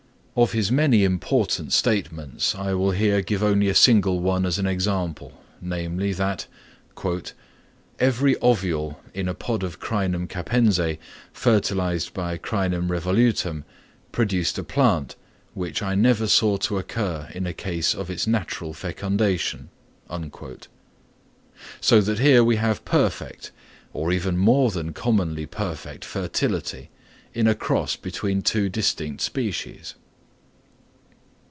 [0.33, 4.65] Of his many important statements I will here give only a single one as an
[4.65, 6.47] example, namely, that
[7.99, 10.79] "every ovule in a pod of Crinum capense
[11.33, 12.41] fertilised by C.
[12.43, 13.65] revolutum
[14.13, 15.17] produced a plant,
[15.53, 19.67] which I never saw to occur in a case of its natural fecundation."
[21.81, 23.51] So that here we have perfect,
[23.91, 26.89] or even more than commonly perfect fertility,
[27.33, 29.95] in a first cross between two distinct species.